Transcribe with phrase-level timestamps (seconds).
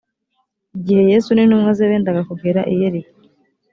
[0.77, 3.13] igihe yesu n intumwa ze bendaga kugera i yeriko